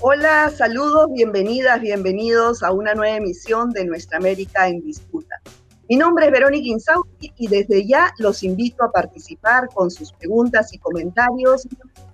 [0.00, 5.40] Hola, saludos, bienvenidas, bienvenidos a una nueva emisión de Nuestra América en Disputa.
[5.88, 10.72] Mi nombre es Verónica Insausti y desde ya los invito a participar con sus preguntas
[10.72, 11.66] y comentarios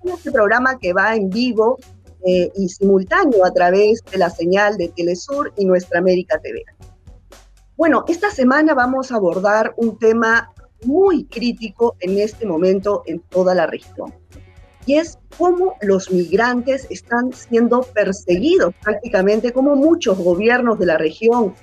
[0.03, 1.79] en este programa que va en vivo
[2.27, 6.65] eh, y simultáneo a través de la señal de Telesur y Nuestra América TV.
[7.77, 10.51] Bueno, esta semana vamos a abordar un tema
[10.87, 14.15] muy crítico en este momento en toda la región
[14.87, 21.55] y es cómo los migrantes están siendo perseguidos prácticamente, como muchos gobiernos de la región,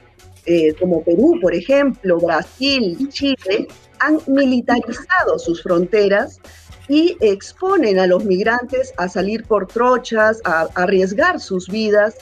[0.46, 3.68] eh, como Perú, por ejemplo, Brasil, Chile,
[4.00, 6.40] han militarizado sus fronteras
[6.88, 12.16] y exponen a los migrantes a salir por trochas, a, arriesgar sus vidas.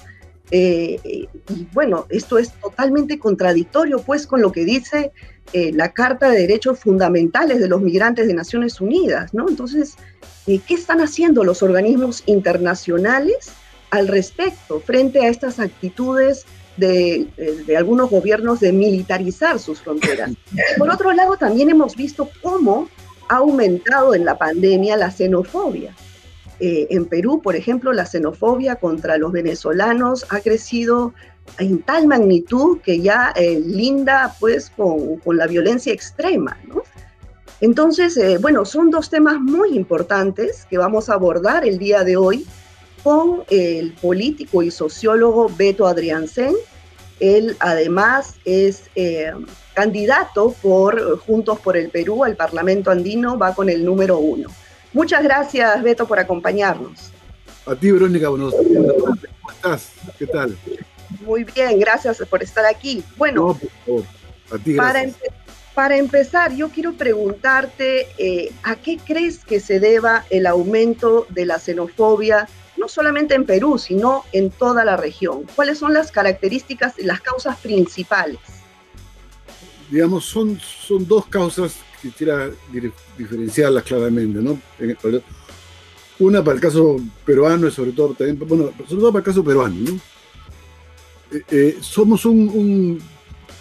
[0.52, 5.12] Eh, y bueno, esto es totalmente contradictorio pues con lo que dice
[5.54, 9.50] eh, la Carta de Derechos Fundamentales de los Migrantes de Naciones Unidas, ¿no?
[9.50, 9.96] Entonces,
[10.46, 13.52] eh, ¿qué están haciendo los organismos internacionales
[13.90, 16.46] al respecto frente a estas actitudes
[16.78, 20.32] de, eh, de, algunos gobiernos de militarizar sus fronteras?
[20.78, 22.88] Por otro lado, también hemos visto cómo
[23.28, 25.96] ha aumentado en la pandemia la xenofobia.
[26.60, 31.14] en Perú, por ejemplo, la xenofobia contra los venezolanos ha crecido
[31.58, 36.84] en tal magnitud que ya eh, linda pues con, con, la violencia extrema, ¿no?
[37.62, 42.16] Entonces, eh, bueno, son dos temas muy importantes que vamos a abordar el día de
[42.16, 42.46] hoy
[43.04, 46.56] con el político y sociólogo Beto Adriansen.
[47.20, 49.34] Él además es eh,
[49.74, 54.50] candidato por Juntos por el Perú al Parlamento Andino, va con el número uno.
[54.94, 57.12] Muchas gracias, Beto, por acompañarnos.
[57.66, 58.84] A ti, Verónica, buenos días.
[58.94, 59.92] ¿Cómo estás?
[60.18, 60.58] ¿Qué tal?
[61.22, 63.04] Muy bien, gracias por estar aquí.
[63.18, 63.60] Bueno,
[64.78, 65.06] para,
[65.74, 71.46] para, empezar, yo quiero preguntarte, eh, ¿a qué crees que se deba el aumento de
[71.46, 75.46] la xenofobia, no solamente en Perú, sino en toda la región?
[75.56, 78.40] ¿Cuáles son las características y las causas principales?
[79.90, 82.50] Digamos, son, son dos causas que quisiera
[83.18, 84.60] diferenciarlas claramente, ¿no?
[86.20, 89.44] Una para el caso peruano y sobre todo también, bueno, sobre todo para el caso
[89.44, 90.00] peruano, ¿no?
[91.32, 93.00] Eh, eh, somos un,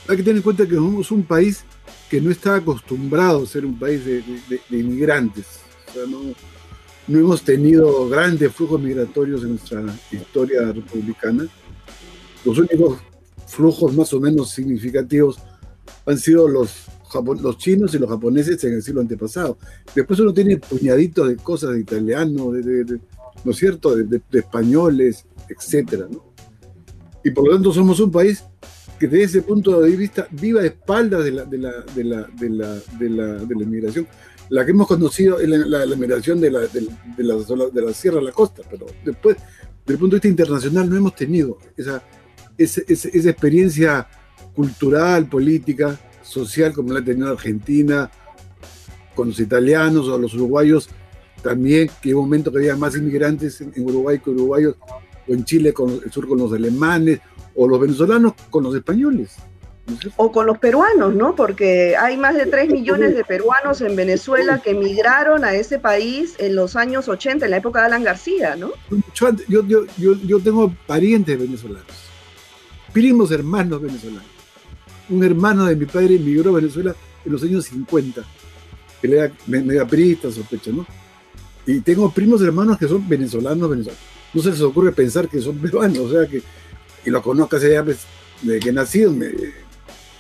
[0.08, 1.64] Hay que tener en cuenta que somos un país
[2.08, 4.22] que no está acostumbrado a ser un país de,
[4.70, 5.46] inmigrantes.
[6.08, 6.34] no,
[7.18, 11.46] hemos tenido grandes flujos migratorios en nuestra historia republicana.
[12.44, 12.98] Los únicos
[13.46, 15.38] flujos más o menos significativos
[16.06, 16.86] han sido los,
[17.42, 19.58] los chinos y los japoneses en el siglo antepasado.
[19.94, 23.00] Después uno tiene puñaditos de cosas de italianos, de,
[23.44, 26.28] ¿no es cierto?, de, españoles, etcétera, ¿no?
[27.28, 28.42] Y por lo tanto somos un país
[28.98, 32.22] que desde ese punto de vista viva a espaldas de la, de la, de la,
[32.22, 34.08] de la, de la, de la inmigración.
[34.48, 36.80] La que hemos conocido es la, la, inmigración de la, de,
[37.18, 40.88] la, de la sierra a la costa, pero después, desde el punto de vista internacional,
[40.88, 42.02] no hemos tenido esa,
[42.56, 44.08] esa, esa, experiencia
[44.54, 48.10] cultural, política, social, como la ha tenido Argentina,
[49.14, 50.88] con los italianos o los uruguayos,
[51.42, 54.76] también, que hubo un momento que había más inmigrantes en Uruguay que uruguayos,
[55.28, 57.20] o en Chile con el sur con los alemanes,
[57.54, 59.36] o los venezolanos con los españoles.
[60.16, 61.34] O con los peruanos, ¿no?
[61.34, 66.34] Porque hay más de 3 millones de peruanos en Venezuela que emigraron a ese país
[66.38, 68.72] en los años 80, en la época de Alan García, ¿no?
[69.14, 71.86] Yo, yo, yo, yo tengo parientes venezolanos,
[72.92, 74.28] primos hermanos venezolanos.
[75.08, 76.94] Un hermano de mi padre emigró a Venezuela
[77.24, 78.22] en los años 50.
[79.02, 80.86] Él era medio aprista, sospecha, ¿no?
[81.66, 85.58] Y tengo primos hermanos que son venezolanos, venezolanos no se les ocurre pensar que son
[85.62, 86.42] peruanos, o sea que,
[87.04, 87.98] y lo conozco hace ya pues,
[88.42, 89.14] desde que he nacido,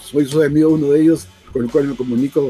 [0.02, 2.48] soy, soy amigo uno de ellos, con el cual me comunico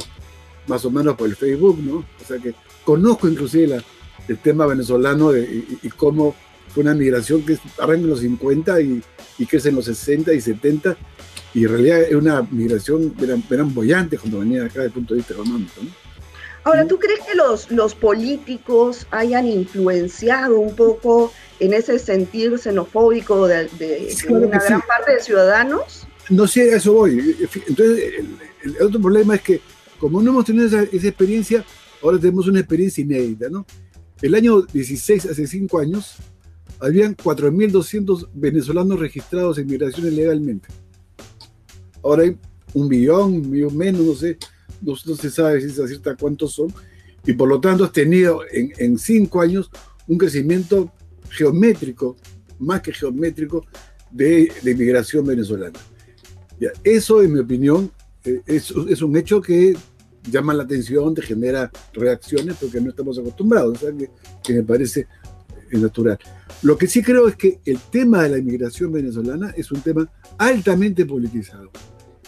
[0.66, 1.96] más o menos por el Facebook, ¿no?
[1.96, 2.54] O sea que
[2.84, 3.80] conozco inclusive
[4.28, 6.34] el tema venezolano y, cómo
[6.68, 9.02] fue una migración que arranca en los 50 y,
[9.38, 10.96] y crece en los 60 y 70,
[11.54, 15.14] y en realidad es una migración, eran, eran bollantes cuando venía acá desde el punto
[15.14, 15.90] de vista económico, ¿no?
[16.64, 23.46] Ahora, ¿tú crees que los, los políticos hayan influenciado un poco en ese sentir xenofóbico
[23.46, 23.68] de,
[24.28, 26.06] una gran parte de ciudadanos?
[26.30, 27.36] No sé, a eso voy.
[27.66, 28.14] Entonces,
[28.62, 29.60] el, otro problema es que
[29.98, 31.64] como no hemos tenido esa, experiencia,
[32.02, 33.66] ahora tenemos una experiencia inédita, ¿no?
[34.22, 36.16] El año 16, hace cinco años,
[36.80, 40.68] habían 4.200 venezolanos registrados en migraciones legalmente.
[42.02, 42.36] Ahora hay
[42.74, 44.38] un millón, un millón menos, no sé,
[44.80, 46.72] no, se sabe si se cierta cuántos son,
[47.26, 49.70] y por lo tanto has tenido en, cinco años
[50.06, 50.92] un crecimiento
[51.30, 52.16] geométrico,
[52.58, 53.64] más que geométrico,
[54.10, 55.78] de, de inmigración venezolana.
[56.60, 57.90] Ya, eso, en mi opinión,
[58.24, 59.76] eh, es, es, un hecho que
[60.30, 64.08] llama la atención, te genera reacciones, porque no estamos acostumbrados, o sea,
[64.42, 65.06] que, me parece
[65.70, 66.18] es natural.
[66.62, 70.10] Lo que sí creo es que el tema de la inmigración venezolana es un tema
[70.38, 71.70] altamente politizado.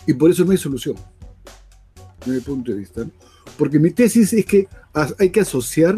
[0.06, 0.96] Y por eso no hay solución,
[2.20, 3.06] desde mi punto de vista.
[3.56, 4.68] Porque mi tesis es que
[5.18, 5.96] hay que asociar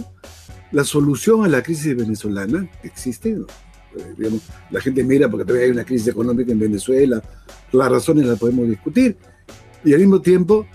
[0.73, 4.31] la solución a la crisis venezolana, existe, eh,
[4.71, 7.23] la gente mira porque todavía hay una crisis económica en Venezuela,
[7.73, 9.17] las razones las podemos discutir,
[9.85, 10.67] y al mismo tiempo,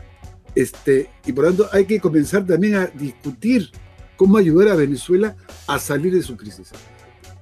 [0.55, 3.69] este, y por tanto hay que comenzar también a discutir
[4.15, 5.35] cómo ayudar a Venezuela
[5.67, 6.69] a salir de su crisis.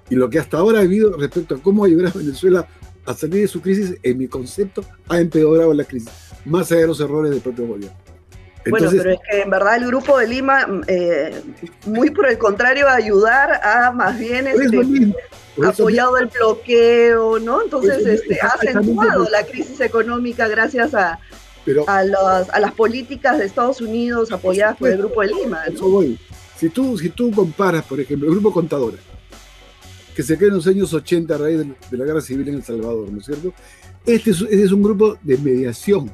[0.10, 2.68] Y lo que hasta ahora ha habido respecto a cómo ayudar a Venezuela
[3.06, 6.10] a salir de su crisis, en mi concepto, ha empeorado la crisis,
[6.46, 8.05] más allá de los errores del propio gobierno.
[8.70, 11.42] Bueno, pero es que en verdad el Grupo de Lima, eh,
[11.86, 15.14] muy por el contrario, ayudar a más bien este,
[15.64, 17.64] apoyado el bloqueo, ¿no?
[17.64, 21.20] Entonces este, ha acentuado la crisis económica gracias a,
[21.88, 25.64] a, a, las políticas de Estados Unidos apoyadas por el Grupo de Lima.
[26.58, 28.98] Si tú, si tú comparas, por ejemplo, el Grupo Contadora,
[30.16, 32.64] que se creó en los años 80 a raíz de, la guerra civil en El
[32.64, 33.54] Salvador, ¿no es cierto?
[34.06, 36.12] Este es, este es un grupo de mediación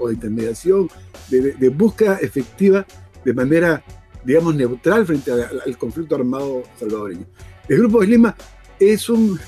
[0.00, 0.88] o de intermediación,
[1.28, 2.86] de, búsqueda efectiva
[3.24, 3.82] de manera,
[4.24, 7.26] digamos, neutral frente al conflicto armado salvadoreño.
[7.68, 8.36] El Grupo de Lima
[8.78, 9.38] es, un,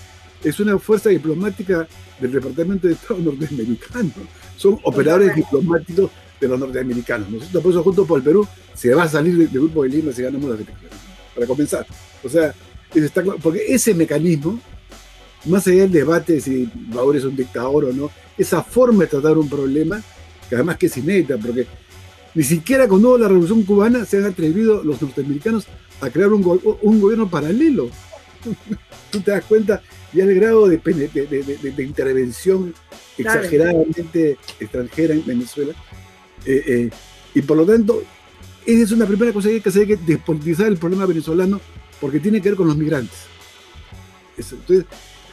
[0.42, 1.86] es una fuerza diplomática
[2.20, 4.10] del Departamento de Estado norteamericano.
[4.56, 6.10] Son operadores diplomáticos
[6.40, 7.28] de los norteamericanos.
[7.30, 7.60] ¿no?
[7.60, 10.22] Por eso, junto por el Perú, se va a salir del, Grupo de Lima si
[10.22, 10.98] ganamos las elecciones.
[11.34, 11.86] Para comenzar.
[12.22, 12.54] O sea,
[13.42, 14.60] porque ese mecanismo,
[15.46, 19.08] más allá del debate de si Baur es un dictador o no, esa forma de
[19.08, 20.00] tratar un problema,
[20.48, 21.66] que además que es inédita, porque
[22.34, 25.66] ni siquiera con la revolución cubana se han atrevido los norteamericanos
[26.00, 27.88] a crear un, gobierno paralelo.
[29.10, 29.82] Tú te das cuenta
[30.12, 30.80] ya el grado de,
[31.78, 32.74] intervención
[33.16, 35.72] exageradamente extranjera en Venezuela.
[36.44, 36.90] Eh, eh,
[37.34, 38.02] y por lo tanto,
[38.66, 41.60] esa es una primera cosa que hay que hacer, hay que despolitizar el problema venezolano
[42.00, 43.18] porque tiene que ver con los migrantes.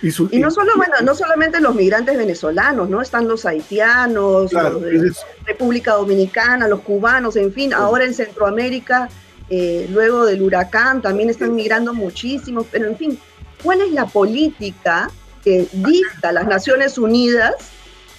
[0.01, 3.01] Y, no solo, bueno, no solamente los migrantes venezolanos, ¿no?
[3.01, 5.13] Están los haitianos, los de
[5.45, 9.09] República Dominicana, los cubanos, en fin, ahora en Centroamérica,
[9.49, 13.19] eh, luego del huracán, también están migrando muchísimos, pero en fin,
[13.63, 15.11] ¿cuál es la política
[15.43, 17.53] que dicta las Naciones Unidas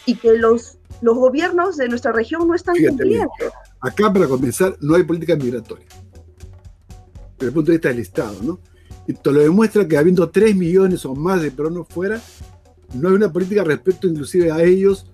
[0.06, 3.30] y que los, los gobiernos de nuestra región no están cumpliendo?
[3.80, 5.86] acá, para comenzar, no hay política migratoria
[7.42, 8.60] desde el punto de vista del Estado, ¿no?
[9.06, 12.20] Te lo demuestra que habiendo 3 millones o más de peruanos fuera,
[12.94, 15.06] no hay una política respecto inclusive a ellos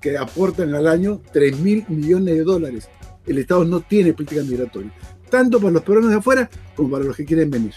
[0.00, 2.88] que, aportan al año 3 mil millones de dólares.
[3.26, 4.92] El Estado no tiene política migratoria,
[5.30, 7.72] tanto para los peruanos de afuera como para los que quieren venir.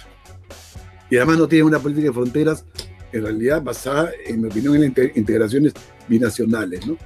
[1.09, 2.65] Y además no tiene una política de fronteras,
[3.13, 5.73] en realidad basada, en mi opinión, en integraciones
[6.09, 6.97] binacionales, ¿no?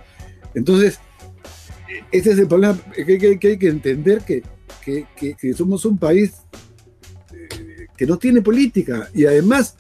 [0.55, 0.99] Entonces,
[2.11, 4.41] ese es el problema que hay que entender que
[4.81, 6.33] que, somos un país
[8.01, 9.75] que no tiene política y además,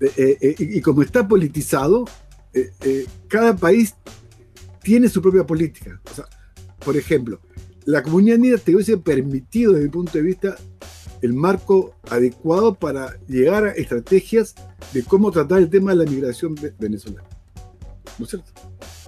[0.00, 2.04] eh, eh, y como está politizado,
[3.28, 3.94] cada país
[4.82, 6.00] tiene su propia política.
[6.84, 7.38] por ejemplo,
[7.84, 10.56] la comunidad andina te hubiese permitido, desde mi punto de vista,
[11.22, 14.56] el marco adecuado para llegar a estrategias
[14.92, 17.28] de cómo tratar el tema de la migración venezolana.
[18.18, 18.50] ¿No es cierto?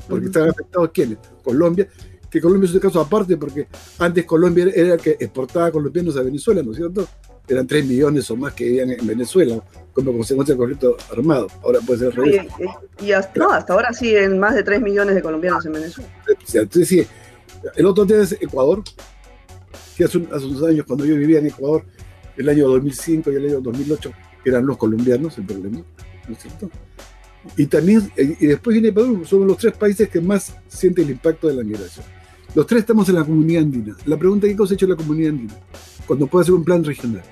[0.09, 1.19] Porque están afectados quiénes?
[1.43, 1.89] Colombia,
[2.31, 3.67] que Colombia es un caso aparte porque
[3.99, 7.09] antes Colombia era el que exportaba colombianos a Venezuela, ¿no es cierto?
[7.49, 9.63] Eran 3 millones o más que vivían en Venezuela
[9.93, 11.47] como consecuencia del conflicto armado.
[11.63, 12.49] Ahora puede ser al
[13.01, 16.11] Y, hasta, no, hasta ahora sí, en más de 3 millones de colombianos en Venezuela.
[16.29, 17.07] Entonces, sí,
[17.77, 18.83] el otro tema es Ecuador,
[19.97, 21.85] que hace, unos años cuando yo vivía en Ecuador,
[22.37, 24.13] el año 2005 y el año 2008,
[24.45, 25.79] eran los colombianos el problema,
[26.29, 26.71] ¿no es cierto?
[27.57, 31.49] Y también, y después viene Perú, somos los tres países que más sienten el impacto
[31.49, 32.05] de la migración.
[32.55, 33.97] Los tres estamos en la comunidad andina.
[34.05, 35.55] La pregunta es qué cosa ha hecho la comunidad andina
[36.07, 37.23] cuando puede hacer un plan regional.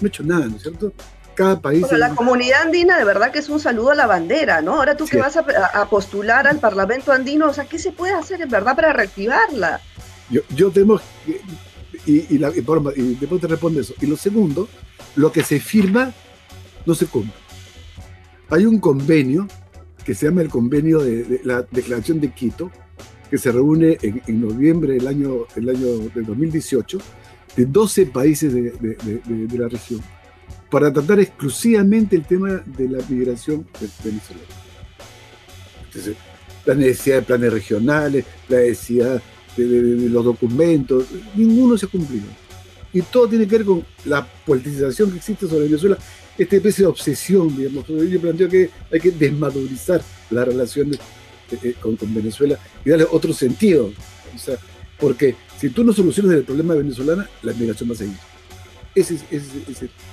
[0.00, 0.92] No ha hecho nada, ¿no es cierto?
[1.34, 1.84] Cada país...
[1.92, 4.76] la comunidad andina de verdad que es un saludo a la bandera, ¿no?
[4.76, 8.40] Ahora tú que vas a, postular al Parlamento andino, o sea, ¿qué se puede hacer
[8.40, 9.80] en verdad para reactivarla?
[10.30, 11.02] Yo, yo tenemos...
[12.06, 13.94] Y, y, después te responde eso.
[14.00, 14.68] Y lo segundo,
[15.16, 16.12] lo que se firma
[16.86, 17.34] no se cumple.
[18.48, 19.48] Hay un convenio
[20.04, 22.70] que se llama el convenio de la Declaración de Quito,
[23.28, 26.98] que se reúne en, noviembre del año, el año del 2018
[27.56, 30.00] de 12 países de, la región
[30.70, 33.66] para tratar exclusivamente el tema de la migración
[34.04, 34.46] venezolana.
[35.86, 36.16] Entonces,
[36.64, 39.22] la necesidad de planes regionales, la necesidad
[39.56, 39.64] de,
[40.10, 42.26] los documentos, ninguno se ha cumplido.
[42.92, 45.98] Y todo tiene que ver con la politización que existe sobre Venezuela,
[46.36, 47.86] esta especie de obsesión, digamos.
[47.86, 50.98] Yo planteo que hay que desmadurizar las relaciones
[51.62, 53.92] eh, con, Venezuela y darle otro sentido.
[54.34, 54.58] O sea,
[54.98, 58.16] porque si tú no solucionas el problema venezolano, la migración va a seguir.
[58.94, 59.52] Esa es,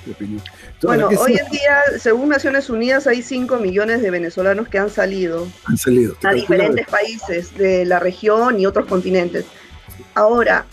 [0.04, 0.42] mi opinión.
[0.82, 5.48] bueno, hoy en día, según Naciones Unidas, hay 5 millones de venezolanos que han salido,
[5.64, 9.46] han salido a diferentes países de la región y otros continentes.
[10.14, 10.66] Ahora,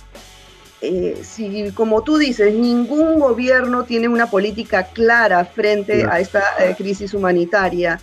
[0.82, 6.76] eh, si como tú dices, ningún gobierno tiene una política clara frente a esta eh,
[6.78, 8.02] crisis humanitaria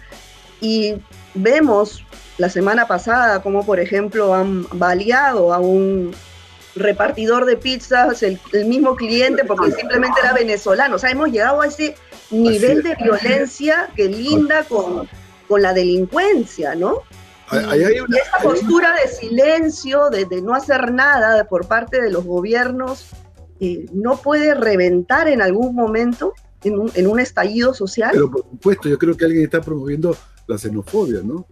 [0.60, 0.94] y
[1.34, 2.02] vemos
[2.38, 6.12] la semana pasada como por ejemplo han baleado a un
[6.74, 10.96] repartidor de pizzas, el, mismo cliente, porque simplemente era venezolano.
[10.96, 11.96] O sea, hemos llegado a ese
[12.30, 15.08] nivel de violencia que linda con,
[15.48, 17.02] con la delincuencia, ¿no?
[17.50, 23.06] Y, esa postura de silencio, de, no hacer nada por parte de los gobiernos,
[23.60, 28.10] eh, no puede reventar en algún momento en un, en un, estallido social.
[28.12, 30.14] Pero por supuesto, yo creo que alguien está promoviendo
[30.46, 31.46] la xenofobia, ¿no?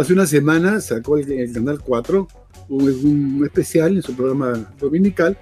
[0.00, 2.28] Hace una semana sacó el, el Canal 4
[2.70, 5.36] un, especial en su programa dominical,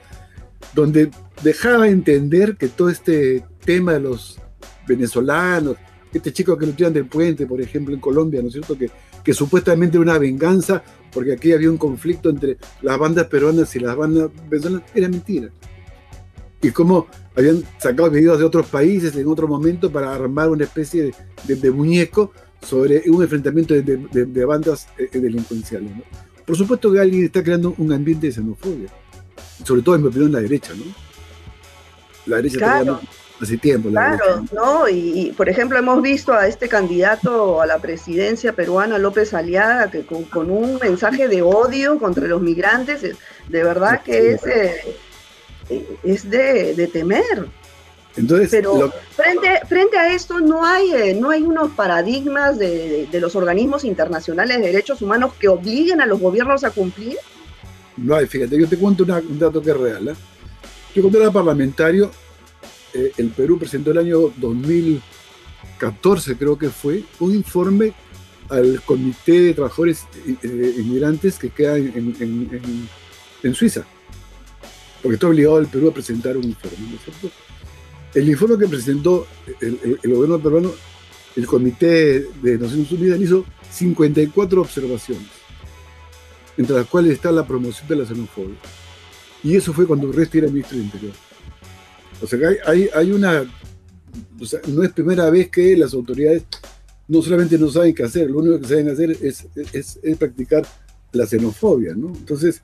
[0.74, 1.10] donde
[1.42, 4.40] dejaba entender que todo este tema de los
[4.86, 5.76] venezolanos,
[6.12, 8.76] este chico que lo tiran del puente, por ejemplo, en Colombia, ¿no es cierto?
[8.76, 8.90] Que,
[9.22, 13.96] que supuestamente una venganza porque aquí había un conflicto entre las bandas peruanas y las
[13.96, 15.50] bandas venezolanas, era mentira.
[16.60, 21.14] Y cómo habían sacado videos de otros países en otro momento para armar una especie
[21.44, 25.90] de, muñeco sobre un enfrentamiento de, bandas eh, delincuenciales.
[25.96, 26.02] ¿no?
[26.44, 28.88] Por supuesto que alguien está creando un ambiente de xenofobia,
[29.64, 30.84] sobre todo en mi opinión la derecha, ¿no?
[32.26, 33.00] La derecha está creando
[33.40, 33.90] hace tiempo.
[33.90, 34.88] claro, ¿no?
[34.88, 40.04] Y, por ejemplo hemos visto a este candidato a la presidencia peruana, López Aliaga, que
[40.04, 44.96] con, un mensaje de odio contra los migrantes, de verdad que es, eh,
[46.02, 47.46] es de, de temer.
[48.50, 53.84] Pero frente, frente a esto no hay, eh, no hay unos paradigmas de, los organismos
[53.84, 57.16] internacionales de derechos humanos que obliguen a los gobiernos a cumplir.
[57.96, 60.08] No hay, fíjate, yo te cuento un dato que es real.
[60.08, 60.14] ¿eh?
[60.94, 62.10] Yo cuando era parlamentario,
[62.94, 67.92] eh, el Perú presentó el año 2014, creo que fue, un informe
[68.48, 70.06] al Comité de Trabajadores
[70.42, 72.88] Inmigrantes que queda en,
[73.42, 73.84] en Suiza.
[75.02, 77.30] Porque está obligado el Perú a presentar un informe, ¿no es cierto?
[78.14, 79.26] El informe que presentó
[79.60, 80.72] el, gobierno peruano,
[81.36, 85.28] el Comité de Naciones Unidas hizo 54 observaciones,
[86.56, 88.56] entre las cuales está la promoción de la xenofobia.
[89.44, 91.12] Y eso fue cuando Resti era ministro del Interior.
[92.20, 93.44] O sea que hay, hay, una.
[94.40, 96.44] O sea, no es primera vez que las autoridades
[97.06, 100.66] no solamente no saben qué hacer, lo único que saben hacer es, es, practicar
[101.12, 102.08] la xenofobia, ¿no?
[102.08, 102.60] Entonces,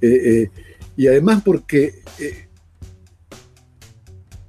[0.00, 0.50] eh, eh,
[0.96, 2.45] y además porque eh,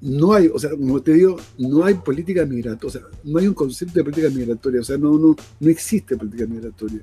[0.02, 3.48] no hay, o sea, como te digo, no hay política migratoria, o sea, no hay
[3.48, 7.02] un concepto de política migratoria, o sea, no, no, no existe política migratoria.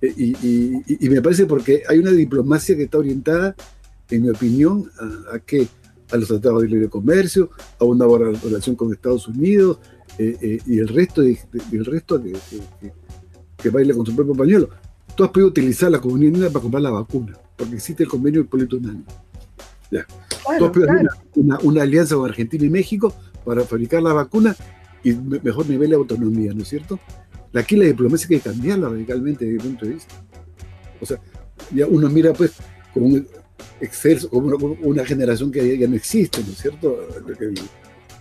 [0.00, 3.54] Eh, y, me parece porque hay una diplomacia que está orientada,
[4.10, 5.68] en mi opinión, a, a que
[6.10, 9.78] a los tratados de libre comercio, a una buena relación con Estados Unidos
[10.18, 11.38] eh, eh, y el resto, de,
[11.72, 12.34] el resto que,
[13.56, 14.70] que, baila con su propio pañuelo.
[15.14, 18.48] Tú has podido utilizar la comunidad para comprar la vacuna, porque existe el convenio de
[18.48, 18.78] Polito
[19.90, 20.06] Ya
[21.62, 23.14] una, alianza con Argentina y México
[23.44, 24.56] para fabricar la vacuna
[25.02, 26.98] y mejor nivel de autonomía, ¿no es cierto?
[27.54, 30.14] Aquí la diplomacia hay que cambiarla radicalmente desde mi punto de vista.
[31.00, 31.18] O sea,
[31.72, 32.52] ya uno mira pues
[32.92, 33.26] como un
[33.80, 37.08] exceso, como una, generación que ya, no existe, ¿no es cierto?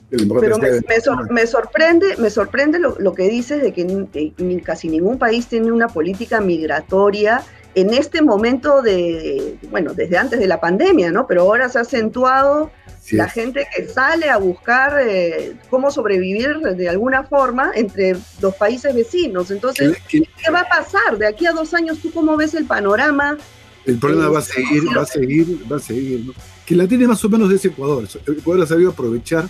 [0.10, 5.90] Pero me, sorprende, me sorprende lo, que dices de que casi ningún país tiene una
[5.90, 7.44] política migratoria
[7.78, 11.28] en este momento de, bueno, desde antes de la pandemia, ¿no?
[11.28, 12.72] Pero ahora se ha acentuado
[13.12, 18.96] la gente que sale a buscar eh, cómo sobrevivir de alguna forma entre los países
[18.96, 19.52] vecinos.
[19.52, 21.20] Entonces, ¿qué, va a pasar?
[21.20, 23.38] De aquí a dos años, ¿tú cómo ves el panorama?
[23.86, 26.34] El problema va a seguir, va a seguir, va a seguir, ¿no?
[26.66, 28.08] Que la tiene más o menos de ese Ecuador.
[28.26, 29.48] Ecuador ha sabido aprovechar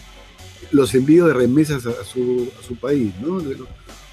[0.71, 3.41] los envíos de remesas a su, a su país, ¿no?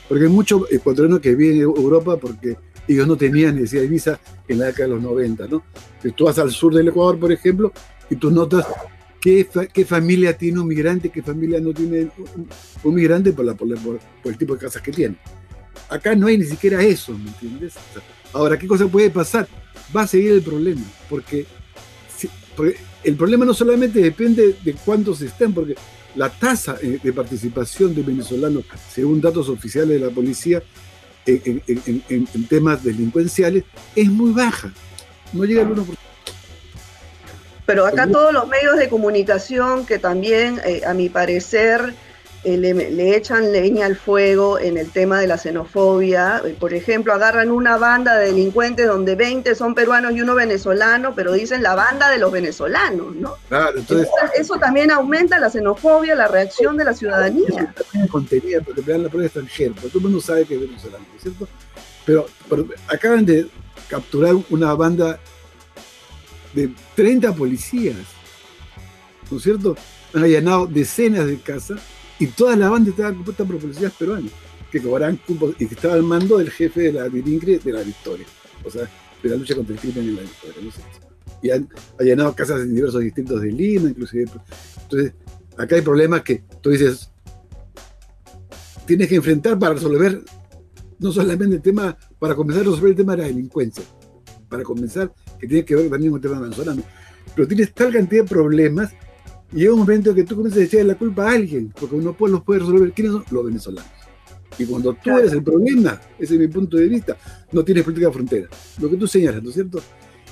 [0.08, 4.20] Porque hay muchos ecuatorianos que vienen a Europa porque ellos no tenían necesidad de visa
[4.48, 5.62] en la década de los 90, ¿no?
[6.02, 7.72] Si tú vas al sur del Ecuador, por ejemplo,
[8.10, 8.66] y tú notas
[9.20, 12.10] qué, qué familia tiene un migrante, qué familia no tiene
[12.82, 13.70] un, migrante por, la, por,
[14.24, 15.16] el tipo de casas que tiene.
[15.88, 17.74] Acá no hay ni siquiera eso, ¿me entiendes?
[18.32, 19.48] ahora, ¿qué cosa puede pasar?
[19.96, 21.46] Va a seguir el problema, porque,
[22.56, 25.74] porque el problema no solamente depende de cuántos estén, porque
[26.16, 30.62] la tasa eh, de participación de venezolanos, según datos oficiales de la policía,
[31.26, 33.64] en, temas delincuenciales
[33.96, 34.72] es muy baja,
[35.32, 35.96] no llega al 1%.
[37.66, 41.94] Pero acá todos los medios de comunicación que también, eh, a mi parecer,
[42.44, 46.42] eh, le, echan leña al fuego en el tema de la xenofobia.
[46.44, 51.14] Eh, por ejemplo, agarran una banda de delincuentes donde 20 son peruanos y uno venezolano,
[51.14, 53.36] pero dicen la banda de los venezolanos, ¿no?
[53.48, 57.72] Claro, entonces, eso también aumenta la xenofobia, la reacción de la ciudadanía.
[57.74, 60.60] También contenida, porque me dan la prueba extranjera, porque todo el mundo sabe que es
[60.60, 61.48] venezolano, ¿cierto?
[62.04, 63.48] Pero, pero acaban de
[63.88, 65.18] capturar una banda
[66.52, 67.96] de 30 policías,
[69.30, 69.76] ¿no es cierto?
[70.12, 71.80] Han allanado decenas de casas
[72.18, 74.30] y toda la banda estaba compuesta por policías peruanos
[74.70, 77.82] que cobraban cupos y que estaba al mando del jefe de la Dilingre de la
[77.82, 78.26] Victoria,
[78.64, 78.88] o sea,
[79.22, 80.70] de la lucha contra el crimen en la Victoria.
[81.42, 81.68] Y han
[81.98, 84.30] allanado casas en diversos distritos de Lima, inclusive.
[84.82, 85.12] Entonces,
[85.56, 87.10] acá hay problemas que tú dices,
[88.86, 90.22] tienes que enfrentar para resolver
[90.98, 93.84] no solamente el tema, para comenzar a resolver el tema de la delincuencia,
[94.48, 96.82] para comenzar, que tiene que ver también con el tema venezolano,
[97.34, 98.92] pero tienes tal cantidad de problemas
[99.54, 102.16] y llega un momento que tú comienzas a echar la culpa a alguien, porque uno
[102.18, 102.92] los puede resolver.
[102.92, 103.24] ¿Quiénes son?
[103.30, 103.90] Los venezolanos.
[104.58, 107.16] Y cuando tú eres el problema, ese es mi punto de vista,
[107.52, 108.48] no tienes política de frontera.
[108.80, 109.80] Lo que tú señalas, ¿no es cierto?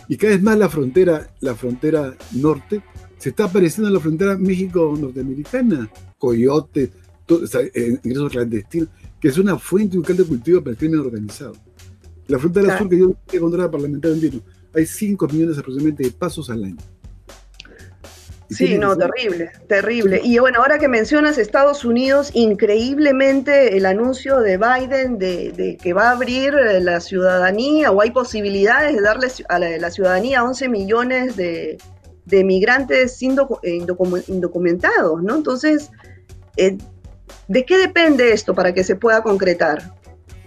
[0.08, 2.82] Y cada vez más la frontera, la frontera norte
[3.16, 5.88] se está pareciendo a la frontera México-norteamericana.
[6.18, 6.90] Coyote,
[7.74, 8.88] eh, ingresos clandestinos,
[9.20, 11.52] que es una fuente y un caldo de cultivo para el crimen organizado.
[12.26, 14.40] La frontera sur que yo he encontrado parlamentario andino,
[14.74, 16.76] hay 5 millones aproximadamente de pasos al año.
[18.54, 20.20] Sí, no, terrible, terrible.
[20.22, 26.08] Y bueno, ahora que mencionas Estados Unidos, increíblemente el anuncio de Biden de, que va
[26.08, 31.36] a abrir eh, la ciudadanía o hay posibilidades de darle a la, ciudadanía 11 millones
[31.36, 31.78] de,
[32.44, 33.84] migrantes eh,
[34.28, 35.36] indocumentados, ¿no?
[35.36, 35.90] Entonces,
[36.56, 36.78] eh,
[37.48, 39.94] ¿de qué depende esto para que se pueda concretar?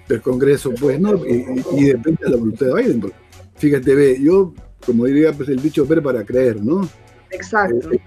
[0.07, 1.15] Del Congreso, pues, ¿no?
[1.25, 3.13] Y, depende de la voluntad de Biden.
[3.55, 4.53] Fíjate, ve, yo,
[4.85, 6.88] como diría pues, el dicho, ver para creer, ¿no?
[7.36, 7.92] Exacto.
[7.92, 8.00] Eh,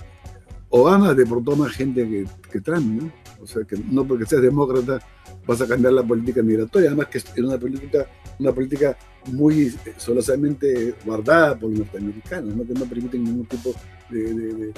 [0.70, 3.12] Obama deportó más gente que, Trump, ¿no?
[3.42, 5.00] O sea, que no porque seas demócrata
[5.46, 8.06] vas a cambiar la política migratoria, además que es una política,
[8.38, 8.98] una política
[9.32, 12.66] muy solosamente guardada por los norteamericanos, ¿no?
[12.66, 13.74] que no permiten ningún tipo
[14.10, 14.72] de,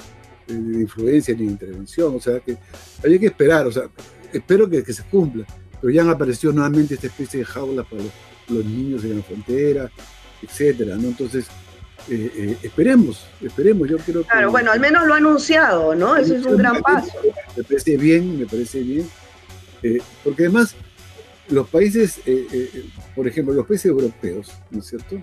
[0.47, 2.57] influencia ni intervención, o sea, que
[3.03, 3.83] hay que esperar, o sea,
[4.31, 5.45] espero que, se cumpla,
[5.79, 8.11] pero ya han aparecido nuevamente esta especie de jaulas para los,
[8.49, 9.91] los niños en la frontera,
[10.41, 11.09] etcétera, ¿no?
[11.09, 11.47] Entonces,
[12.09, 16.15] eh, eh, esperemos, esperemos, yo creo Claro, bueno, al menos lo ha anunciado, ¿no?
[16.15, 17.11] Eso es un gran paso.
[17.55, 19.07] Me parece bien, me parece bien,
[19.83, 20.75] eh, porque además
[21.49, 22.19] los países,
[23.15, 25.19] por ejemplo, los países europeos, ¿no es cierto?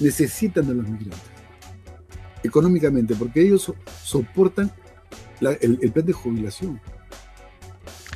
[0.00, 1.34] necesitan a los migrantes
[2.44, 3.72] económicamente, porque ellos
[4.02, 4.70] soportan
[5.40, 6.80] el, plan de jubilación.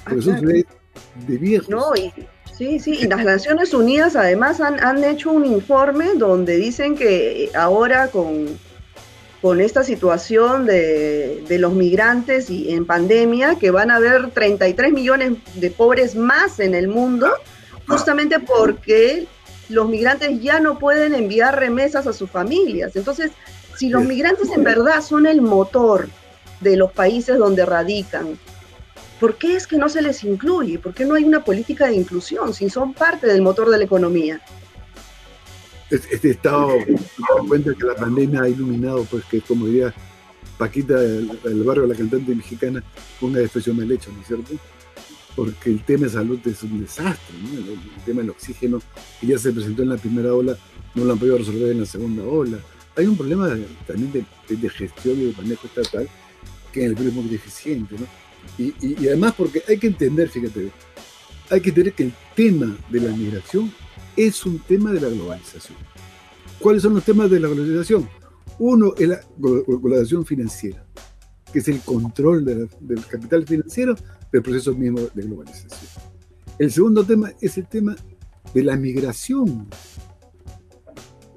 [0.05, 1.69] Porque son de viejos.
[1.69, 2.13] No, y
[2.59, 8.09] Sí, sí, y las Naciones Unidas además han, hecho un informe donde dicen que ahora
[8.09, 8.59] con,
[9.41, 15.35] con esta situación de, los migrantes y en pandemia, que van a haber 33 millones
[15.55, 17.31] de pobres más en el mundo,
[17.87, 19.29] justamente porque
[19.69, 22.97] los migrantes ya no pueden enviar remesas a sus familias.
[22.97, 23.31] Entonces,
[23.77, 26.09] si los migrantes en verdad son el motor
[26.61, 28.37] de los países donde radican,
[29.21, 30.79] ¿Por qué es que no se les incluye?
[30.79, 33.85] ¿Por qué no hay una política de inclusión si son parte del motor de la
[33.85, 34.41] economía?
[35.91, 39.93] Este estado me cuenta que la pandemia ha iluminado, pues que como diría
[40.59, 42.83] Paquita del, barrio, la cantante mexicana,
[43.21, 44.55] una expresión mal hecha, ¿no es cierto?
[45.37, 47.59] Porque el tema de salud es un desastre, ¿no?
[47.61, 48.83] el, tema del oxígeno,
[49.21, 50.59] que ya se presentó en la primera ola,
[50.97, 52.59] no lo han podido resolver en la segunda ola.
[52.97, 56.09] Hay un problema también de, gestión y de manejo estatal
[56.73, 58.07] que en el Perú es muy deficiente, ¿no?
[58.57, 60.71] Y, además porque hay que entender, fíjate,
[61.51, 63.73] hay que entender que el tema de la migración
[64.17, 65.79] es un tema de la globalización.
[66.59, 68.09] ¿Cuáles son los temas de la globalización?
[68.59, 70.85] Uno es la globalización financiera,
[71.53, 73.95] que es el control del capital financiero
[74.33, 76.03] del proceso mismo de globalización.
[76.59, 77.95] El segundo tema es el tema
[78.53, 79.69] de la migración.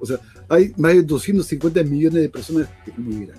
[0.00, 3.38] O sea, hay más de 250 millones de personas que migran.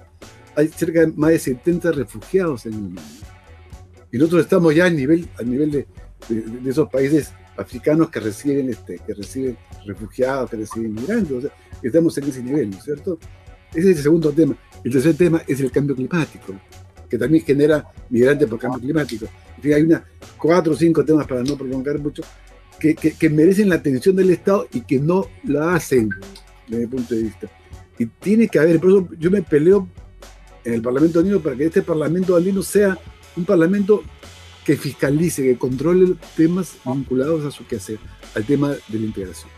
[0.55, 3.01] Hay cerca de más de 70 refugiados en el mundo.
[4.13, 5.88] Y nosotros estamos ya a nivel, a nivel de,
[6.69, 11.32] esos países africanos que reciben, este, que reciben refugiados, que reciben migrantes.
[11.32, 11.49] O sea,
[11.82, 13.17] estamos en ese nivel, ¿no es cierto?
[13.71, 14.56] Ese es el segundo tema.
[14.84, 16.54] El tercer tema es el cambio climático,
[17.10, 19.26] que también genera migrantes por cambio climático.
[19.58, 20.06] En fin, hay una,
[20.38, 22.21] cuatro o cinco temas para no prolongar mucho,
[22.80, 26.12] que, que, merecen la atención del Estado y que no la hacen,
[26.67, 27.47] desde mi punto de vista.
[27.97, 29.88] Y tiene que haber, por eso yo me peleo
[30.63, 32.95] en el Parlamento Andino para que este Parlamento Andino sea
[33.36, 34.04] un parlamento
[34.65, 38.00] que fiscalice, que controle temas vinculados a su quehacer,
[38.36, 39.50] al tema de la integración.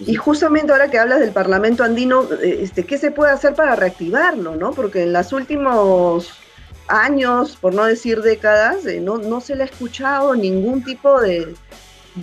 [0.00, 4.56] Y justamente ahora que hablas del Parlamento andino, este, ¿qué se puede hacer para reactivarlo?
[4.56, 4.72] ¿no?
[4.72, 6.32] Porque en los últimos
[6.88, 11.54] años, por no decir décadas, no, no se le ha escuchado ningún tipo de,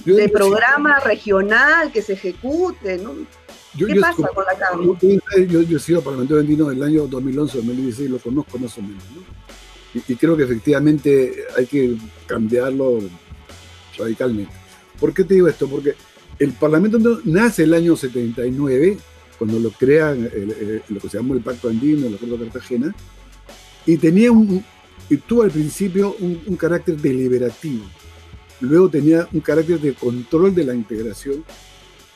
[0.05, 3.13] de programa regional que se ejecute, ¿no?
[3.77, 4.85] ¿Qué pasa con la carne?
[5.47, 9.38] Yo, he sido parlamentario andino del año 2011-2016, lo conozco más o menos, ¿no?
[9.93, 11.97] Y, creo que efectivamente hay que
[12.27, 12.99] cambiarlo
[13.97, 14.53] radicalmente.
[14.99, 15.67] ¿Por qué te digo esto?
[15.67, 15.95] Porque
[16.37, 18.97] el Parlamento nace el año 79,
[19.37, 20.29] cuando lo crean
[20.89, 22.95] lo que se llamó el Pacto Andino, el Acuerdo de Cartagena,
[23.85, 24.63] y tenía un,
[25.09, 27.85] y tuvo al principio un, carácter deliberativo,
[28.61, 31.43] luego tenía un carácter de control de la integración.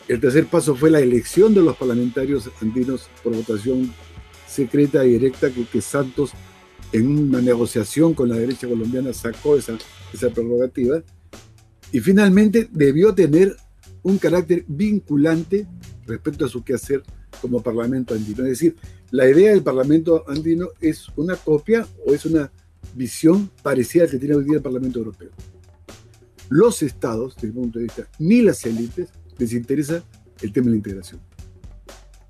[0.07, 3.93] El tercer paso fue la elección de los parlamentarios andinos por votación
[4.45, 6.33] secreta y directa que, que Santos
[6.93, 9.77] en una negociación con la derecha colombiana sacó esa,
[10.13, 11.03] esa prerrogativa
[11.91, 13.55] y finalmente debió tener
[14.03, 15.67] un carácter vinculante
[16.05, 17.03] respecto a su quehacer
[17.41, 18.43] como Parlamento andino.
[18.43, 18.75] Es decir,
[19.11, 22.51] la idea del Parlamento andino es una copia o es una
[22.95, 25.31] visión parecida a la que tiene hoy día el Parlamento Europeo.
[26.49, 30.03] Los estados, desde el punto de vista, ni las élites les interesa
[30.41, 31.21] el tema de la integración.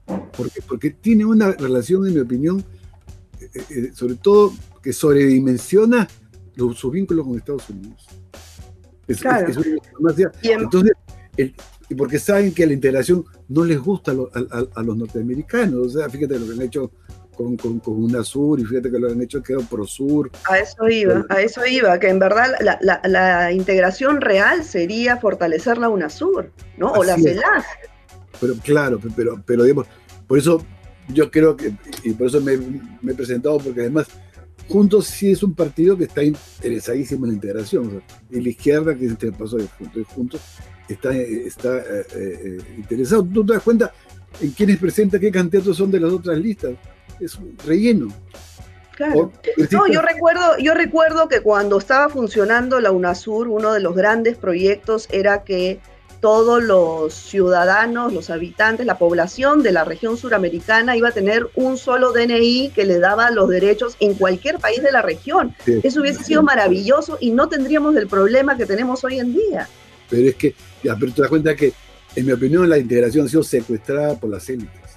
[0.06, 0.62] ¿Por qué?
[0.66, 2.64] Porque tiene una relación, en mi opinión,
[3.54, 6.08] eh, eh, sobre todo que sobredimensiona
[6.56, 8.08] los, sus vínculos con Estados Unidos.
[9.08, 9.52] Es, claro.
[10.42, 10.94] Entonces,
[11.90, 15.88] y porque saben que la integración no les gusta a, los norteamericanos.
[15.88, 16.92] O sea, fíjate lo que han hecho
[17.36, 20.32] con, con, con, UNASUR y fíjate que lo han hecho que ProSur.
[20.46, 22.48] A eso iba, a eso iba, que en verdad
[22.82, 26.92] la, integración real sería fortalecer la UNASUR, ¿no?
[26.92, 27.66] o la CELAC.
[28.40, 29.88] Pero claro, pero, pero digamos,
[30.28, 30.64] por eso
[31.10, 32.58] yo creo que, y por eso me,
[33.02, 34.08] me he presentado, porque además
[34.68, 38.02] Juntos sí es un partido que está interesadísimo en la integración.
[38.30, 40.42] y la izquierda, que es este paso de Juntos, Juntos
[40.88, 43.24] está, está eh, eh, interesado.
[43.24, 43.92] Tú te das cuenta
[44.42, 46.74] en quiénes presenta qué candidatos son de las otras listas.
[47.20, 48.08] Es un relleno.
[48.96, 49.32] Claro.
[49.72, 54.38] No, yo recuerdo, yo recuerdo que cuando estaba funcionando la UNASUR, uno de los grandes
[54.38, 55.80] proyectos era que
[56.24, 61.78] todos los ciudadanos, los habitantes, la población de la región suramericana iba a tener un
[61.78, 65.54] solo DNI que le daba los derechos en cualquier país de la región.
[65.66, 69.68] Eso hubiese sido maravilloso y no tendríamos el problema que tenemos hoy en día.
[70.10, 71.74] Pero es que, ya, pero te das cuenta que,
[72.16, 74.92] en mi opinión, la integración ha sido secuestrada por las élites.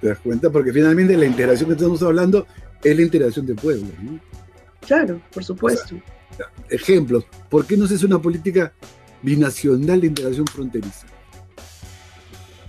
[0.00, 0.50] ¿Te das cuenta?
[0.50, 2.48] Porque finalmente la integración que estamos hablando
[2.82, 3.92] es la integración de pueblos.
[4.02, 4.18] ¿no?
[4.84, 5.94] Claro, por supuesto.
[6.68, 7.24] ejemplos.
[7.48, 8.72] ¿Por qué no se hace una política
[9.26, 11.08] binacional de integración fronteriza.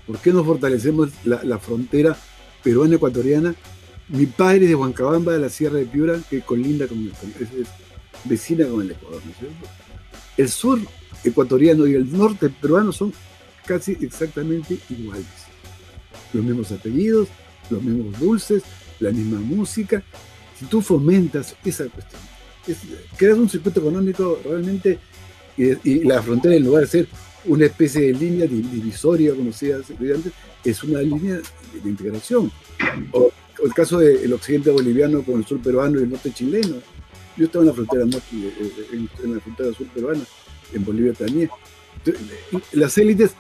[0.08, 2.18] ¿Por qué no fortalecemos la, frontera
[2.64, 3.54] peruana-ecuatoriana?
[4.10, 7.68] Mi padre es de Huancabamba, de la Sierra de Piura, que colinda con el, es,
[8.24, 9.68] vecina con el Ecuador, ¿no es cierto?
[10.36, 10.80] El sur
[11.24, 13.14] ecuatoriano y el norte peruano son
[13.66, 15.26] casi exactamente iguales.
[16.34, 17.28] Los mismos apellidos,
[17.70, 18.64] los mismos dulces,
[19.00, 20.02] la misma música.
[20.58, 22.22] Si tú fomentas esa cuestión,
[23.16, 24.98] creas un circuito económico realmente
[25.58, 27.08] y, la frontera, en lugar de ser
[27.46, 31.40] una especie de línea divisoria, como se antes, es una línea
[31.84, 32.52] de integración.
[33.12, 33.32] O,
[33.64, 36.76] el caso del occidente boliviano con el sur peruano y el norte chileno.
[37.36, 40.22] Yo estaba en la frontera norte, eh, eh, en, la frontera sur peruana,
[40.74, 41.50] en Bolivia también.
[42.74, 43.32] las élites,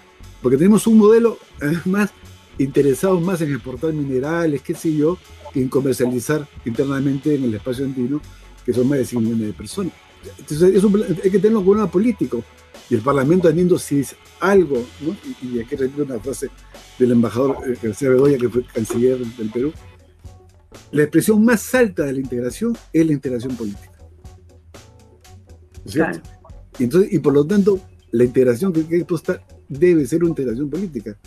[0.41, 1.37] porque tenemos un modelo
[1.85, 2.11] más
[2.57, 5.17] interesado más en exportar minerales, qué sé yo,
[5.53, 8.21] que en comercializar internamente en el espacio andino,
[8.65, 9.93] que son más de 100 millones de personas.
[10.39, 10.83] Entonces,
[11.23, 12.43] hay que tenerlo con un político.
[12.89, 15.15] Y el Parlamento andino si es algo, ¿no?
[15.41, 16.49] y, aquí repito una frase
[16.97, 19.73] del embajador eh, García Bedoya, que fue canciller del Perú,
[20.91, 23.91] la expresión más alta de la integración es la integración política.
[25.85, 26.21] ¿Cierto?
[26.79, 27.79] Y, entonces, y por lo tanto,
[28.11, 31.17] la integración que hay que apostar debe ser una integración política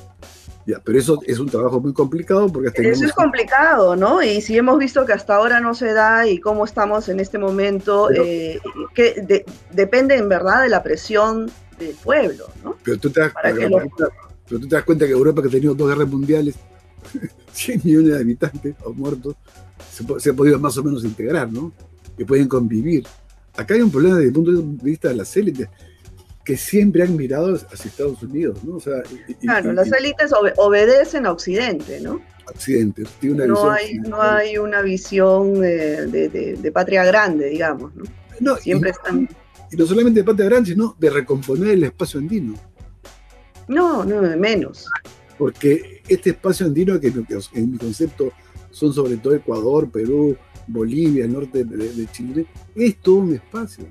[0.85, 4.23] pero eso es un trabajo muy complicado porque Eso es complicado, ¿no?
[4.23, 7.39] Y si hemos visto que hasta ahora no se da y cómo estamos en este
[7.39, 8.61] momento, eh,
[8.95, 12.77] que depende en verdad de la presión del pueblo, ¿no?
[12.83, 13.33] Pero tú te das,
[14.47, 16.57] tú te das cuenta que Europa, que ha tenido dos guerras mundiales,
[17.53, 19.37] 100 millones de habitantes o muertos,
[20.19, 21.73] se, ha podido más o menos integrar, ¿no?
[22.17, 23.07] Que pueden convivir.
[23.57, 25.69] Acá hay un problema desde el punto de vista de las élites
[26.51, 28.79] que siempre han mirado hacia Estados Unidos, ¿no?
[29.41, 32.21] claro, las élites obedecen a Occidente, ¿no?
[32.45, 33.73] Occidente, tiene una no visión.
[33.73, 38.03] Hay, no hay una visión de, patria grande, digamos, ¿no?
[38.41, 39.29] no siempre y, están...
[39.71, 42.55] Y no solamente de patria grande, sino de recomponer el espacio andino.
[43.69, 44.89] No, no, menos.
[45.39, 47.13] Porque este espacio andino, que
[47.55, 48.33] en mi concepto
[48.73, 50.37] son sobre todo Ecuador, Perú,
[50.67, 53.87] Bolivia, el norte de Chile, es todo un espacio.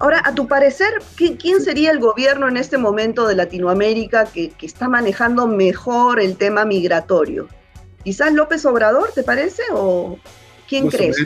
[0.00, 4.88] Ahora, a tu parecer, ¿quién sería el gobierno en este momento de Latinoamérica que, está
[4.88, 7.48] manejando mejor el tema migratorio?
[8.02, 9.62] ¿Quizás López Obrador, te parece?
[9.72, 10.18] ¿O
[10.66, 11.18] ¿Quién crees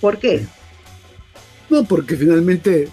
[0.00, 0.46] ¿Por qué?
[1.68, 2.88] No, porque finalmente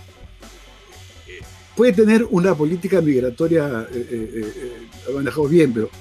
[1.75, 4.53] puede tener una política migratoria eh, eh,
[5.10, 5.91] eh bien, pero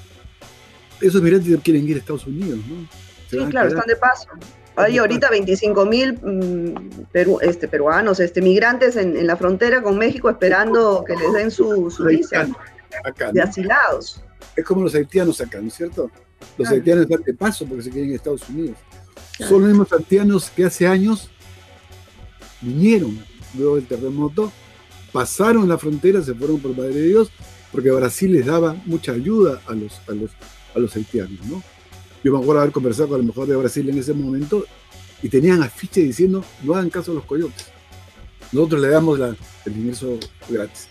[1.02, 2.88] esos migrantes quieren ir a Estados Unidos, ¿no?
[3.28, 4.28] sí, claro, están de paso.
[4.76, 6.74] Hay ahorita 25 mil mm,
[7.40, 12.46] este, peruanos, este, migrantes en, la frontera con México esperando que les den su, visa
[13.32, 14.22] de asilados.
[14.54, 16.10] Es como los haitianos acá, ¿no es cierto?
[16.58, 18.76] Los haitianos están de paso porque se quieren a Estados Unidos.
[19.38, 21.30] Son los mismos haitianos que hace años
[22.60, 23.18] vinieron
[23.54, 24.52] luego del terremoto,
[25.12, 27.30] pasaron la frontera, se fueron por Madre de Dios,
[27.72, 30.30] porque Brasil les daba mucha ayuda a los, a los,
[30.74, 31.62] a los haitianos, ¿no?
[32.26, 34.66] Yo me acuerdo haber conversado con el mejor de Brasil en ese momento
[35.22, 37.66] y tenían afiche diciendo no hagan caso a los coyotes.
[38.50, 40.88] Nosotros le damos el ingreso gratis.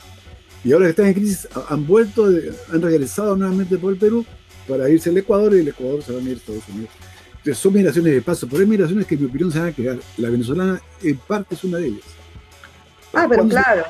[0.64, 2.28] Y ahora que están en crisis, han vuelto,
[2.72, 4.26] han regresado nuevamente por el Perú
[4.66, 6.92] para irse al Ecuador y el Ecuador se van a ir a Estados Unidos.
[7.32, 9.74] Entonces son migraciones de paso, pero hay migraciones que en mi opinión se van a
[9.74, 9.98] quedar.
[10.16, 12.06] La venezolana en parte es una de ellas.
[13.14, 13.84] Ah, pero claro.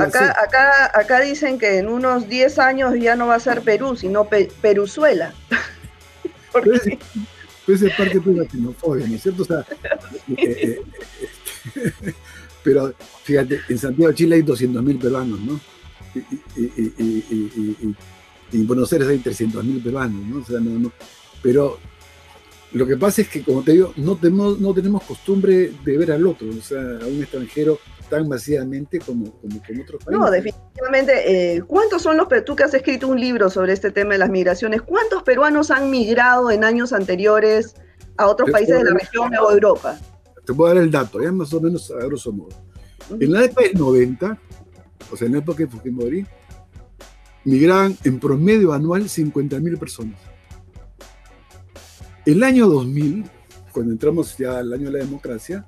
[0.00, 3.96] acá, acá, acá dicen que en unos 10 años ya no va a ser Perú,
[3.96, 4.28] sino
[4.60, 5.32] Peruzuela.
[6.62, 6.98] Ser,
[7.66, 9.42] puede parte de la xenofobia, ¿no es cierto?
[9.42, 9.66] O sea,
[10.28, 10.82] eh, eh,
[11.76, 12.14] eh,
[12.62, 15.60] pero fíjate, en Santiago de Chile hay 200.000 peruanos, ¿no?
[16.14, 17.96] Y,
[18.52, 20.38] en Buenos Aires hay 300.000 peruanos, ¿no?
[20.38, 20.92] O sea, no, no.
[21.42, 21.78] Pero
[22.72, 26.12] lo que pasa es que, como te digo, no tenemos, no tenemos costumbre de ver
[26.12, 30.20] al otro, o sea, a un extranjero tan masivamente como, como, otros países.
[30.20, 31.56] No, definitivamente.
[31.56, 34.30] Eh, ¿Cuántos son los, tú que has escrito un libro sobre este tema de las
[34.30, 37.74] migraciones, cuántos peruanos han migrado en años anteriores
[38.16, 39.98] a otros países de la región o Europa?
[40.44, 42.50] Te voy a dar el dato, ya más o menos a grosso modo.
[43.18, 44.38] En la década del 90,
[45.10, 46.26] o sea, en la época de Fujimori,
[47.44, 50.18] migraban en promedio anual 50.000 personas.
[52.24, 53.24] El año 2000,
[53.72, 55.66] cuando entramos ya al año de la democracia,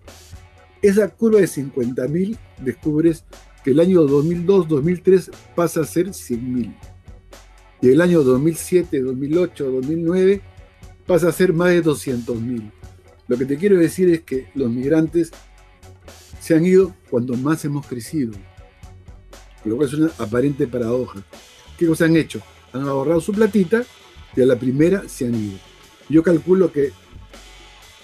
[0.82, 3.24] esa curva de 50.000 descubres
[3.64, 6.74] que el año 2002-2003 pasa a ser 100.000.
[7.82, 10.40] Y el año 2007, 2008, 2009
[11.06, 12.70] pasa a ser más de 200.000.
[13.28, 15.32] Lo que te quiero decir es que los migrantes
[16.40, 18.32] se han ido cuando más hemos crecido.
[19.64, 21.20] Lo cual es una aparente paradoja.
[21.76, 22.40] ¿Qué cosa han hecho?
[22.72, 23.84] Han ahorrado su platita
[24.36, 25.58] y a la primera se han ido.
[26.08, 26.92] Yo calculo que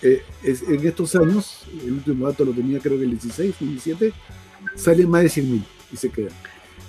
[0.03, 4.13] eh, en estos años, el último dato lo tenía creo que el 16, 17,
[4.75, 6.33] salen más de 100.000 y se quedan.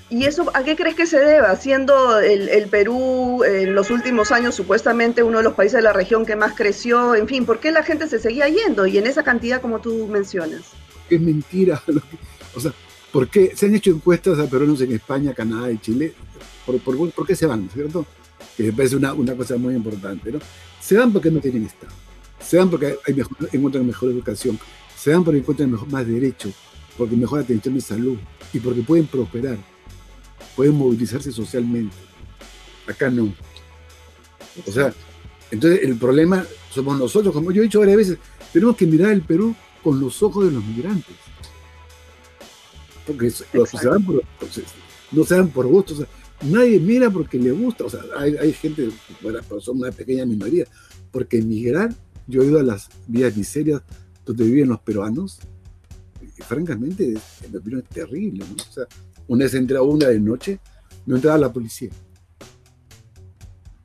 [0.09, 1.55] ¿Y eso a qué crees que se deba?
[1.55, 6.25] Siendo el, Perú en los últimos años supuestamente uno de los países de la región
[6.25, 9.23] que más creció, en fin, ¿por qué la gente se seguía yendo y en esa
[9.23, 10.61] cantidad como tú mencionas?
[11.09, 11.81] Es mentira.
[12.55, 12.73] o sea,
[13.11, 16.13] ¿por qué se han hecho encuestas a peruanos en España, Canadá y Chile?
[16.65, 18.05] ¿Por, por, qué se van, cierto?
[18.55, 20.39] Que me parece una, una cosa muy importante, ¿no?
[20.79, 22.02] Se van porque no tienen Estado
[22.45, 24.59] se dan porque hay mejor, encuentran mejor educación,
[24.97, 26.53] se dan porque encuentran más derechos,
[26.97, 28.17] porque mejor atención de salud
[28.51, 29.57] y porque pueden prosperar,
[30.55, 31.95] pueden movilizarse socialmente.
[32.87, 33.33] Acá no.
[34.67, 34.93] O sea,
[35.51, 38.17] entonces el problema somos nosotros, como yo he dicho varias veces,
[38.51, 41.15] tenemos que mirar el Perú con los ojos de los migrantes.
[43.05, 44.23] Porque los se dan por,
[45.11, 46.07] no se dan por gusto.
[46.41, 47.83] nadie mira porque le gusta.
[47.83, 48.89] O sea, hay, hay gente,
[49.21, 50.65] bueno, son una pequeña minoría,
[51.11, 51.93] porque migrar
[52.27, 53.81] yo he ido a las vías miserias
[54.25, 55.39] donde viven los peruanos
[56.21, 58.43] y francamente, en mi opinión, es terrible.
[58.43, 58.85] O sea,
[59.27, 60.59] una vez entré a una de noche,
[61.05, 61.89] no entraba la policía.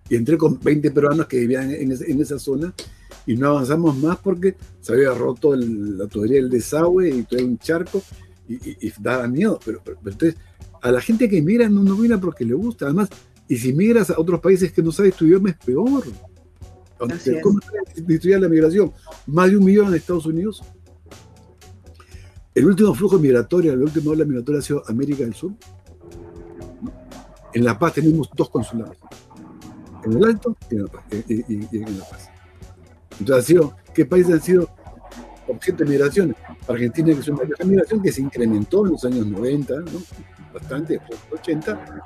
[0.09, 2.73] Y entré con 20 peruanos que vivían en, esa zona
[3.27, 7.59] y no avanzamos más porque se había roto la tubería del desagüe y todo un
[7.59, 8.03] charco
[8.49, 9.61] y, daba miedo.
[9.63, 10.37] Pero, entonces,
[10.81, 12.87] a la gente que migra no, no mira porque le gusta.
[12.87, 13.11] Además,
[13.49, 16.05] y si migras a otros países que no sabes tu idioma es peor.
[16.99, 18.93] ¿Cómo se la migración?
[19.27, 20.63] Más de un millón en Estados Unidos.
[22.55, 25.53] El último flujo migratorio, la última ola migratoria ha sido América del Sur.
[27.55, 28.97] En La Paz tenemos dos consulados.
[30.05, 31.05] En el Alto y en La Paz.
[31.11, 32.31] en la Paz.
[33.21, 34.69] Entonces, ha sido, ¿qué países han sido
[35.47, 36.37] objeto de migración?
[36.67, 40.03] Argentina, que es una migración que se incrementó en los años 90, ¿no?
[40.53, 42.03] bastante, después de los 80,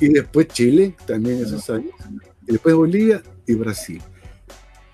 [0.00, 1.92] y después Chile, también esos años,
[2.46, 4.02] y después Bolivia y Brasil.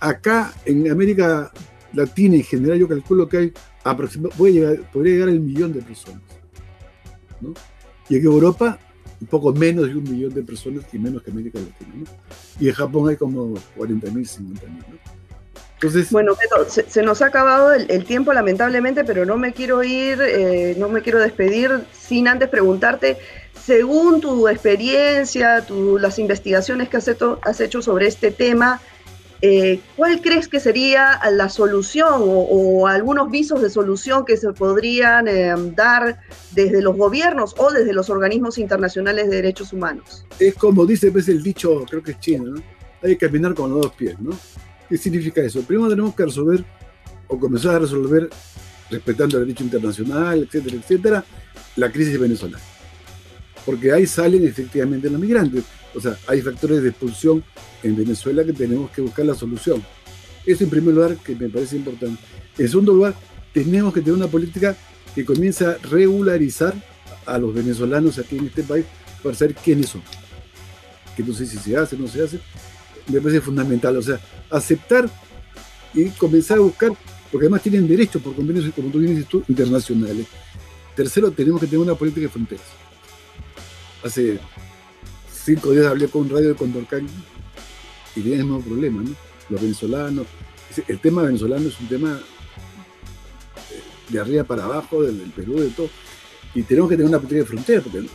[0.03, 1.53] Acá en América
[1.93, 3.53] Latina en general yo calculo que hay
[3.85, 6.23] aproximadamente, llegar, podría llegar al millón de personas.
[7.41, 7.55] ¿no?
[8.09, 8.81] Y en Europa
[9.21, 12.05] un poco menos de un millón de personas y menos que América Latina.
[12.59, 14.59] Y en Japón hay como 40.000, 50.000.
[15.75, 16.33] Entonces, bueno,
[16.69, 21.03] se, nos ha acabado el, tiempo lamentablemente, pero no me quiero ir, eh, no me
[21.03, 23.19] quiero despedir sin antes preguntarte,
[23.65, 28.81] según tu experiencia, tu, las investigaciones que has hecho, has hecho sobre este tema,
[29.45, 35.27] Eh, ¿Cuál crees que sería la solución o, algunos visos de solución que se podrían
[35.27, 36.21] eh, dar
[36.53, 40.25] desde los gobiernos o desde los organismos internacionales de derechos humanos?
[40.39, 42.63] Es como dice pues, el dicho, creo que es chino, ¿no?
[43.03, 44.31] Hay que caminar con los dos pies, ¿no?
[44.89, 45.61] ¿Qué significa eso?
[45.63, 46.65] Primero tenemos que resolver
[47.27, 48.31] o comenzar a resolver,
[48.91, 51.25] respetando el derecho internacional, etcétera, etcétera,
[51.75, 52.63] la crisis venezolana.
[53.67, 55.65] Porque ahí salen efectivamente los migrantes.
[55.95, 57.45] O sea, hay factores de expulsión
[57.83, 59.83] en Venezuela que tenemos que buscar la solución.
[60.45, 62.21] Eso en primer lugar que me parece importante.
[62.59, 63.15] En segundo lugar,
[63.53, 64.77] tenemos que tener una política
[65.15, 66.75] que comience a regularizar
[67.27, 68.85] a los venezolanos aquí en este país
[69.23, 70.03] para saber quiénes son.
[71.17, 72.41] Que no sé si se hace o no se hace.
[73.09, 73.97] Me parece fundamental.
[73.97, 74.19] O sea,
[74.51, 75.09] aceptar
[75.95, 76.93] y comenzar a buscar,
[77.31, 80.27] porque además tienen derechos por convenios, como tú dices tú, internacionales.
[80.97, 82.65] Tercero, tenemos que tener una política de fronteras.
[84.03, 84.39] Hace
[85.45, 87.07] cinco días hablé con un radio de Condorcán
[88.15, 89.11] y tiene el mismo problema, ¿no?
[89.49, 90.27] Los venezolanos.
[90.89, 92.21] El tema venezolano es un tema
[93.71, 95.91] eh, de arriba para abajo, del, Perú, de todo.
[96.55, 98.07] Y tenemos que tener una política de frontera, porque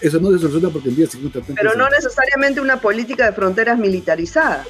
[0.00, 3.78] eso no se soluciona porque el día 50 Pero no necesariamente una política de fronteras
[3.78, 4.66] militarizada.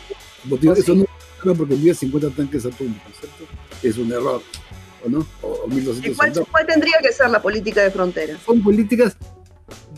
[0.77, 3.45] Eso no se porque el día 50 tanques atómicos, ¿cierto?
[3.83, 4.42] Es un error.
[5.05, 5.27] ¿O no?
[5.42, 5.69] O,
[6.16, 8.40] cuál, cuál, tendría que ser la política de fronteras?
[8.45, 9.16] Son políticas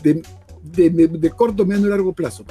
[0.03, 0.21] de,
[0.71, 2.45] de, de corto, mediano y largo plazo.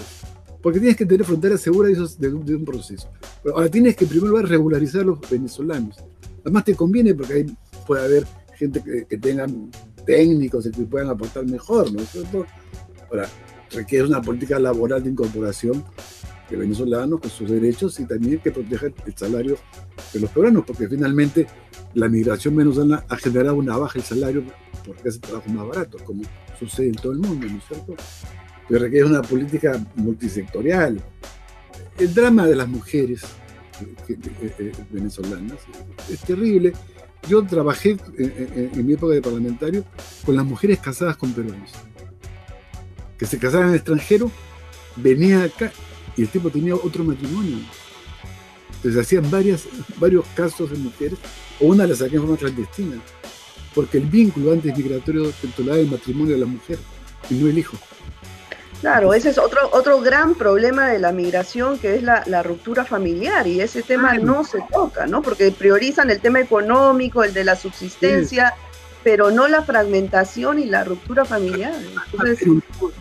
[0.63, 3.09] Porque tienes que tener fronteras seguras es de, un proceso.
[3.43, 5.97] Pero ahora tienes que en primer lugar regularizar a los venezolanos.
[6.43, 8.27] Además te conviene porque ahí puede haber
[8.57, 9.71] gente que, tengan
[10.05, 12.45] técnicos y que puedan aportar mejor, ¿no es cierto?
[13.11, 13.29] Ahora,
[13.71, 15.85] requiere una política laboral de incorporación
[16.51, 19.57] de venezolanos con sus derechos y también que proteja el salario
[20.13, 21.47] de los peruanos, porque finalmente
[21.95, 24.45] la migración venezolana ha generado una baja el salario
[24.85, 26.23] porque hace trabajo más barato, como
[26.59, 27.95] sucede en todo el mundo, ¿no es cierto?
[28.69, 31.03] que requiere una política multisectorial.
[31.99, 33.23] El drama de las mujeres
[33.81, 35.59] eh, eh, eh, venezolanas
[36.11, 36.73] es terrible.
[37.29, 39.85] Yo trabajé en, mi época de parlamentario
[40.25, 41.71] con las mujeres casadas con peruanos,
[43.19, 44.31] que se casaban en el extranjero,
[44.97, 45.73] venía acá
[46.17, 47.57] y el tipo tenía otro matrimonio.
[48.79, 49.65] Entonces hacían varias,
[49.97, 51.19] varios casos de mujeres,
[51.61, 52.97] o una la saqué en forma clandestina,
[53.75, 56.79] porque el vínculo antes migratorio titulaba el matrimonio de la mujer
[57.29, 57.77] y no el hijo.
[58.81, 63.45] Claro, ese es otro, otro gran problema de la migración, que es la, ruptura familiar,
[63.49, 65.21] y ese tema no se toca, ¿no?
[65.21, 68.55] Porque priorizan el tema económico, el de la subsistencia,
[69.09, 71.73] pero no la fragmentación y la ruptura familiar.
[72.13, 72.47] Entonces,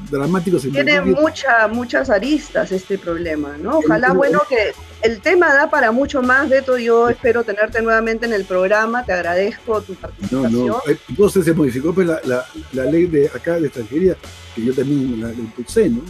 [0.10, 3.80] dramático tiene mucha, muchas aristas este problema, ¿no?
[3.80, 8.32] Ojalá, bueno, que el tema da para mucho más, Beto, yo espero tenerte nuevamente en
[8.32, 10.54] el programa, te agradezco tu participación.
[10.54, 14.16] No, no, entonces se modificó pues, la, la, la ley de acá de extranjería
[14.56, 16.04] que yo también la, impulsé, ¿no?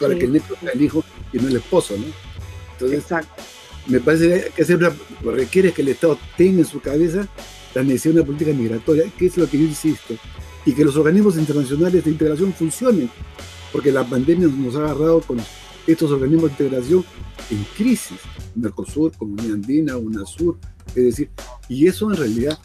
[0.00, 2.06] Para que el nieto sea el hijo y no el esposo, ¿no?
[2.72, 3.40] Entonces, Exacto.
[3.86, 4.90] me parece que siempre
[5.22, 7.28] requiere que el Estado tenga en su cabeza
[7.74, 10.14] la necesidad de una política migratoria, que es lo que yo insisto,
[10.64, 13.10] y que los organismos internacionales de integración funcionen,
[13.72, 15.38] porque la pandemia nos ha agarrado con
[15.86, 17.04] estos organismos de integración
[17.50, 18.18] en crisis,
[18.54, 20.58] Mercosur, Comunidad Andina, UNASUR,
[20.88, 21.30] es decir,
[21.68, 22.58] y eso en realidad,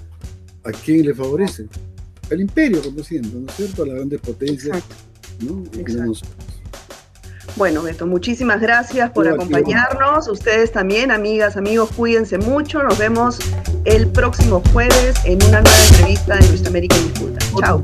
[0.63, 1.67] ¿a quién le favorece?
[2.32, 3.84] al imperio, como siento, ¿no es cierto?
[3.84, 4.84] A las grandes potencias.
[5.39, 5.63] ¿no?
[7.58, 10.28] Bueno, Beto, muchísimas gracias por acompañarnos.
[10.28, 12.84] Ustedes también, amigas, amigos, cuídense mucho.
[12.84, 13.39] Nos vemos
[13.86, 17.39] el próximo jueves en una nueva entrevista de Nuestra América Disputa.
[17.60, 17.84] Chao.